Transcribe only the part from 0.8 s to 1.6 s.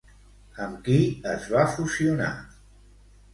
qui es